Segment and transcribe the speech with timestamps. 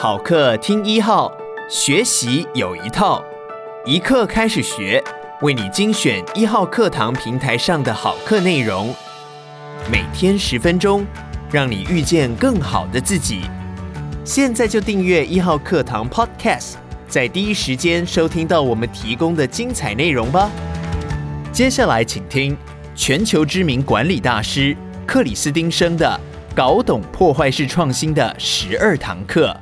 [0.00, 1.36] 好课听一号，
[1.68, 3.20] 学习有一套，
[3.84, 5.02] 一课开始学，
[5.40, 8.94] 为你精选一号课堂平台上的好课内容，
[9.90, 11.04] 每天十分钟，
[11.50, 13.40] 让你遇见更好的自己。
[14.24, 16.74] 现在就订阅一号课堂 Podcast，
[17.08, 20.48] 在第一时间收听到我们提供的精彩内容吧。
[21.50, 22.56] 接下来请听
[22.94, 26.20] 全球知名管理大师克里斯汀生的。
[26.54, 29.56] 搞懂破坏式创新的十二堂课。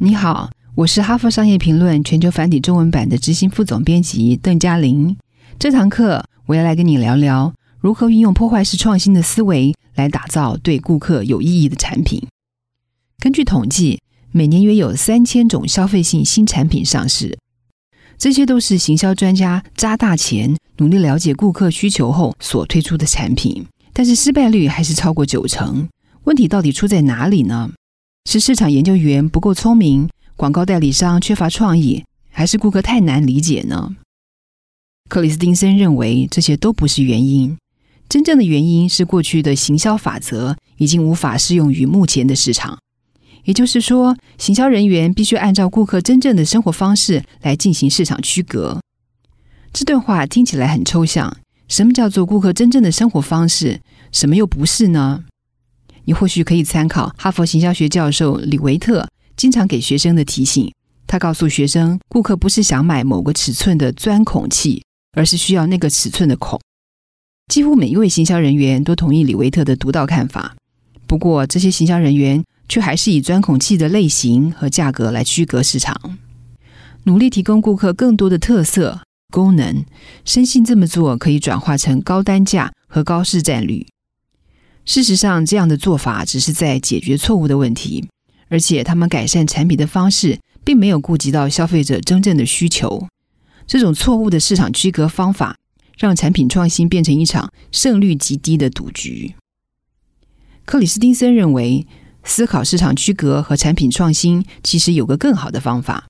[0.00, 5.16] 你好，我是哈佛商业评论全球繁体中文版的执行副总编辑邓嘉玲。
[5.58, 12.24] 这堂课我要来跟你聊聊如何运用破坏式创新的思维来打造对顾客有意义的产品。
[13.18, 17.36] 根据统计，每年约有三千种消费性新产品上市，
[18.16, 23.66] 这些都是行销专家砸大钱努力了解顾客需求后所推出的产品。
[23.92, 25.88] 但是失败率还是超过九成，
[26.22, 27.72] 问题到底出在哪里呢？
[28.24, 33.96] 是市场研究员不够聪明，广告代理商缺乏创意，还是顾客太难理解呢？
[35.08, 37.56] 克里斯汀森认为这些都不是原因，
[38.08, 42.78] 真正的原因是过去的行销法则已经无法适用于目前的市场。
[43.44, 48.78] 也就是说，行销人员必须按照顾客真正的生活方式来进行市场区隔。
[49.72, 51.34] 这段话听起来很抽象。
[51.66, 53.80] 什么叫做顾客真正的生活方式？
[54.12, 55.24] 什么又不是呢？
[56.08, 59.06] 你或许可以参考哈佛行销学教授李维特
[59.36, 60.72] 经常给学生的提醒。
[61.06, 66.58] 他告诉学生，顾客不是想买某个尺寸的钻孔器，而是需要那个尺寸的孔。
[67.52, 70.56] 几乎每一位行销人员都同意李维特的独到看法。
[71.06, 76.16] 不过，这些行销人员却还是以钻孔器的类型和价格来区隔市场，
[77.04, 79.02] 努力提供顾客更多的特色。
[79.30, 79.84] 功能，
[80.24, 83.86] 深信这么做可以转化成高单价和高市占率。
[84.88, 88.08] 事实上，这样的做法只是在解决错误的问题，
[88.48, 93.06] 而且他们改善产品的方式并没有顾及到消费者真正的需求。
[93.66, 95.58] 这种错误的市场区隔方法，
[95.98, 99.34] 让产品创新变成一场胜率极低的赌局。
[100.64, 101.86] 克里斯汀森认为，
[102.24, 106.06] 思考市场区隔和产品创新其实有个更好的方法。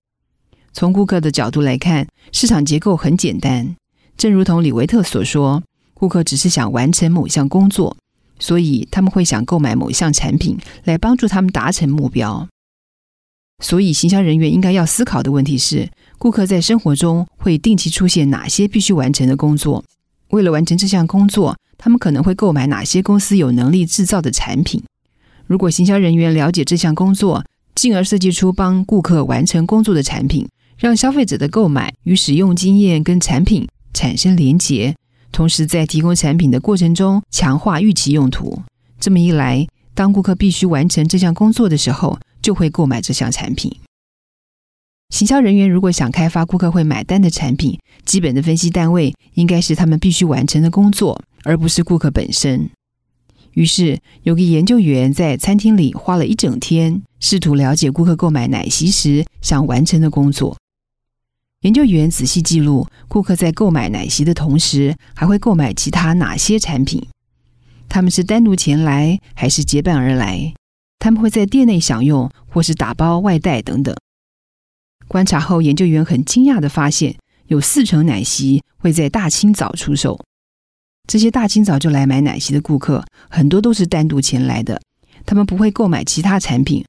[0.72, 3.74] 从顾客的角度来看，市场结构很简单。
[4.16, 5.64] 正如同李维特所说，
[5.94, 7.96] 顾客只是想完成某项工作，
[8.38, 12.46] 所以他们会想购买某一项产品来帮助他们达成目标。
[13.62, 19.84] 所以，行销人员应该要思考的问题是：顾客在生活中会定期出现哪些必须完成的工作？
[20.28, 24.82] 为了完成这项工作，他们可能会购买哪些公司有能力制造的产品？
[25.46, 27.44] 如果行销人员了解这项工作，
[27.74, 34.94] 进而设计出帮顾客完成工作的产品，让消费者的购买与使用经验跟产品产生连结，
[35.30, 38.62] 同时在提供产品的过程中强化预期用途。
[39.00, 43.76] 这么一来，当顾客必须完成这项工作的时候，就会购买这项产品。
[45.10, 52.68] 行销人员如果想开发顾客会买单的产品，基本的分析单位应该是他们必须完成的工作，而不是顾客本身。
[53.52, 60.56] 于是，有个研究员在餐厅里花了一整天，试图了解顾客购买奶昔时想完成的工作。
[61.62, 67.04] 研究员仔细记录顾客在购买奶昔的同时，还会购买其他哪些产品？
[67.88, 70.54] 他们是单独前来，还是结伴而来？
[71.00, 73.96] 他们会在店内享用，或是打包外带等等。
[75.08, 80.20] 观察后，研究员很惊讶地发现，有四成奶昔会在大清早出售。
[81.08, 84.80] 这些大清早就来买奶昔的顾客，很多都是单独前来的。
[85.26, 86.84] 他们不会购买其他产品，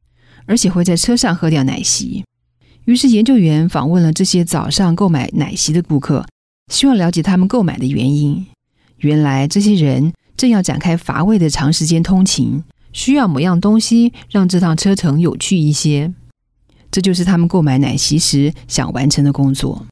[0.45, 2.23] 而且会在车上喝掉奶昔。
[2.89, 6.25] 于是，研究员访问了这些早上购买奶昔的顾客，
[6.73, 8.43] 希望了解他们购买的原因。
[8.97, 16.11] 原来，这些人正要展开乏味的长时间通勤，需要某样东西让这趟车程有趣一些。
[16.89, 19.85] 这就是他们购买奶昔时想完成的工作。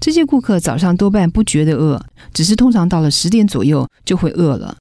[0.00, 2.04] 这些顾客早上多半不觉得饿，
[2.34, 4.76] 只是通常到了十点左右就会饿了，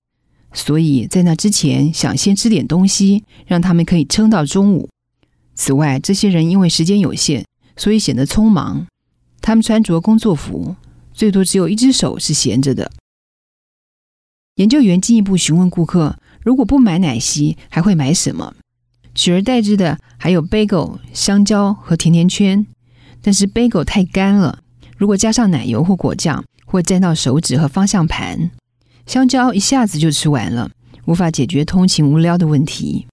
[0.53, 4.89] 所以在那之前想先吃点东西，让他们可以撑到中午。
[5.59, 7.44] 此外，这些人因为时间有限，
[7.75, 8.88] 所以显得匆忙。
[9.41, 10.77] 他们穿着工作服，
[11.13, 12.89] 最多只有一只手是闲着的。
[14.56, 18.56] 研究员进一步询问顾客，如果不买奶昔，还会买什么？
[19.13, 22.65] 取而代之的还有 bagel、香蕉和甜甜圈。
[23.21, 24.59] 但是 bagel 太干了，
[24.97, 28.50] 如果加上奶油或果酱，会沾到手指和方向盘。
[29.06, 30.71] 香蕉一下子就吃完了，
[31.03, 33.07] 无法解决通勤无聊的问题。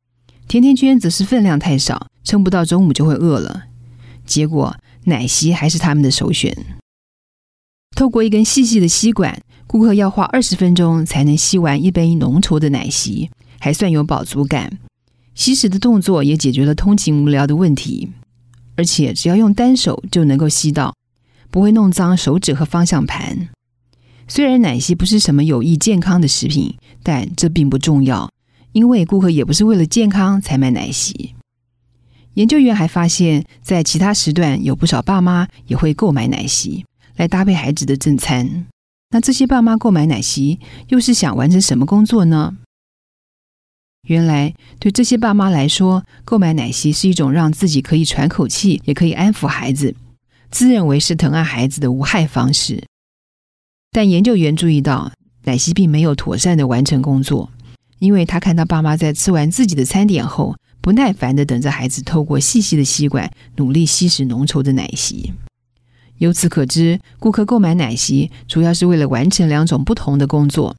[0.46, 2.06] 甜甜圈则是分量太少。
[2.26, 3.67] 撑不到中午就会饿了，
[4.26, 6.55] 结果奶昔还是他们的首选。
[7.96, 13.31] 透过一根细细的吸管，顾客要花二十分钟才能吸完一杯浓稠的奶昔，
[13.61, 14.78] 还算有饱足感。
[15.37, 18.11] 吸食的动作也解决了通勤无聊的问题，
[18.75, 20.96] 而且只要用单手就能够吸到，
[21.52, 23.49] 不会弄脏手指和方向盘。
[24.26, 28.29] 虽然奶昔不是什么有益健康的食品，但这并不重要，
[28.72, 31.36] 因为顾客也不是为了健康才买奶昔。
[32.37, 36.85] 研究员还发现，在其他时段，有不少爸妈也会购买奶昔
[37.17, 38.67] 来搭配孩子的正餐。
[39.09, 42.55] 那这些爸妈购买奶昔，又是想完成什么工作呢？
[44.06, 49.97] 原来，对这些爸妈来说，购买奶昔是一种让自己可以喘口气，也可以安抚孩子，
[50.50, 52.85] 自认为是疼爱孩子的无害方式。
[53.91, 55.11] 但研究员注意到，
[55.44, 57.50] 奶昔并没有妥善地完成工作，
[57.99, 60.55] 因为他看到爸妈在吃完自己的餐点后，
[60.87, 65.33] 不耐烦地等着孩子透过细细的吸管努力吸食浓稠的奶昔。
[66.19, 70.77] 由此可知，顾客购买奶昔主要是为了完成两种不同的工作。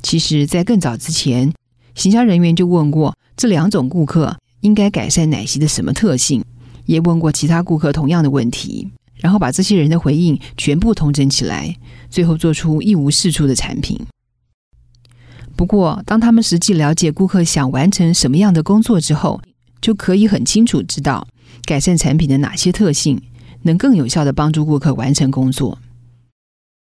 [0.00, 1.52] 其实，在更早之前，
[1.94, 6.42] 行销人员就问过这两种顾客应该改善奶昔的什么特性，
[6.86, 8.88] 也问过其他顾客同样的问题。
[9.16, 11.76] 然后把这些人的回应全部统整起来，
[12.08, 14.00] 最后做出一无是处的产品。
[15.56, 19.40] 不过，当他们实际了解顾客想完成什么样的工作之后，
[19.80, 21.26] 就可以很清楚知道
[21.64, 23.20] 改善产品的哪些特性
[23.62, 25.78] 能更有效地帮助顾客完成工作。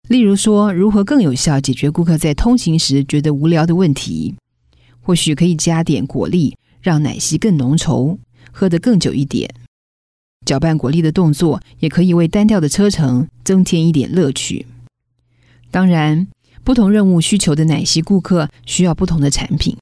[0.07, 4.35] 例如说，如何更有效解决顾客在通勤时觉得无聊的问题，
[5.01, 8.17] 或许可以加点果粒，让奶昔更浓稠，
[8.51, 9.53] 喝得更久一点。
[10.45, 14.65] 搅拌果粒的动作也可以为单调的车程增添一点乐趣。
[15.69, 16.27] 当然，
[16.63, 19.77] 不同任务需求的奶昔顾客需要不同的产品。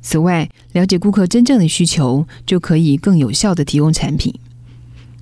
[0.00, 4.32] 此外，了解顾客真正的需求，就可以更有效地提供产品。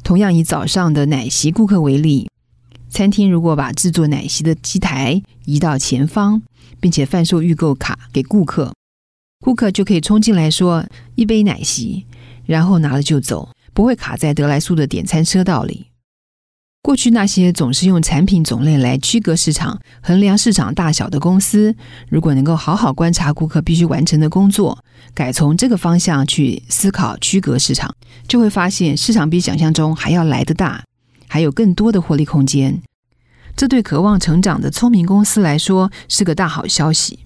[0.03, 2.31] 同样以早上的奶昔顾客为例，
[2.89, 6.43] 餐厅如果把制作奶昔的机台移到前方，
[6.79, 8.73] 并且贩售预购卡给顾客，
[9.41, 12.05] 顾客就可以冲进来说一杯奶昔，
[12.45, 13.49] 然后拿了就走。
[13.73, 15.89] 不会卡在得来速的点餐车道里。
[16.87, 21.75] 过去那些总是用产品种类来区隔市场、衡量市场大小的公司，
[22.09, 24.79] 如果能够好好观察顾客必须完成的工作，
[25.13, 27.93] 改从这个方向去思考区隔市场，
[28.29, 30.85] 就会发现市场比想象中还要来得大，
[31.27, 32.81] 还有更多的获利空间。
[33.57, 37.19] 这对渴望成长的聪明公司来说是个大好消息。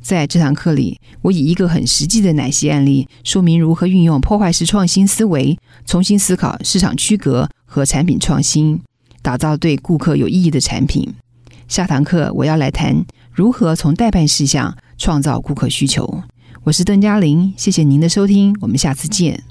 [0.00, 8.80] 在这堂课里，我以一个很实际的奶昔案例，说明如何运用破坏式创新思维，重新思考市场区隔和产品创新，
[9.20, 11.12] 打造对顾客有意义的产品。
[11.66, 16.22] 下堂课我要来谈如何从代办事项创造顾客需求。
[16.62, 19.42] 我是邓嘉玲，谢谢您的收听，我们下次见。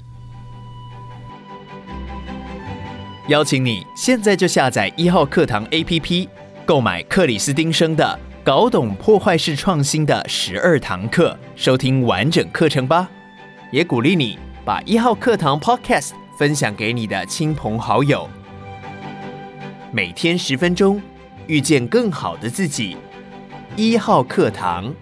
[3.28, 6.26] 邀请你现在就下载一号课堂 APP，
[6.64, 8.18] 购买克里斯汀生的。
[8.42, 13.06] 搞懂破坏式创新的十二堂课，收听完整课程吧。
[13.70, 18.28] 也鼓励你把一号课堂 Podcast 分享给你的亲朋好友。
[19.92, 21.00] 每天十分钟，
[21.46, 22.96] 遇见更好的自己。
[23.76, 24.92] 一号课堂。